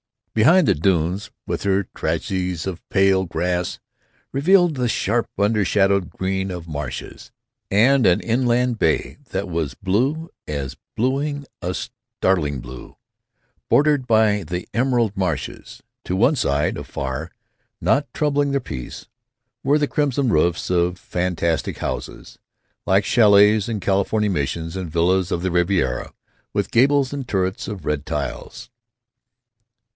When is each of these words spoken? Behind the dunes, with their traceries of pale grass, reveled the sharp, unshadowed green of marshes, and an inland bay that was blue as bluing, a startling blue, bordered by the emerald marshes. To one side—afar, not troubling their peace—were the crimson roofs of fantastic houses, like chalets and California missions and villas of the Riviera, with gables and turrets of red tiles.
Behind 0.33 0.67
the 0.67 0.73
dunes, 0.73 1.29
with 1.45 1.61
their 1.61 1.83
traceries 1.93 2.65
of 2.65 2.81
pale 2.89 3.25
grass, 3.25 3.79
reveled 4.31 4.73
the 4.75 4.87
sharp, 4.87 5.29
unshadowed 5.37 6.09
green 6.09 6.49
of 6.49 6.67
marshes, 6.69 7.31
and 7.69 8.07
an 8.07 8.19
inland 8.21 8.79
bay 8.79 9.17
that 9.29 9.47
was 9.47 9.75
blue 9.75 10.29
as 10.47 10.77
bluing, 10.95 11.45
a 11.61 11.75
startling 11.75 12.61
blue, 12.61 12.95
bordered 13.69 14.07
by 14.07 14.41
the 14.41 14.67
emerald 14.73 15.15
marshes. 15.17 15.83
To 16.05 16.15
one 16.15 16.35
side—afar, 16.37 17.29
not 17.81 18.11
troubling 18.13 18.51
their 18.51 18.59
peace—were 18.61 19.77
the 19.77 19.85
crimson 19.87 20.29
roofs 20.29 20.71
of 20.71 20.97
fantastic 20.97 21.77
houses, 21.79 22.39
like 22.87 23.03
chalets 23.05 23.67
and 23.67 23.79
California 23.81 24.29
missions 24.31 24.75
and 24.77 24.89
villas 24.89 25.29
of 25.31 25.43
the 25.43 25.51
Riviera, 25.51 26.13
with 26.53 26.71
gables 26.71 27.13
and 27.13 27.27
turrets 27.27 27.67
of 27.67 27.85
red 27.85 28.05
tiles. 28.07 28.69